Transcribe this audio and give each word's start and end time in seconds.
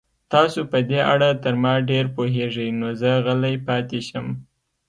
تاسو 0.33 0.59
په 0.71 0.77
دې 0.89 0.99
اړه 1.13 1.29
تر 1.43 1.53
ما 1.63 1.73
ډېر 1.89 2.05
پوهېږئ، 2.15 2.69
نو 2.79 2.87
زه 3.01 3.11
غلی 3.25 3.55
پاتې 3.67 3.99
شم. 4.07 4.27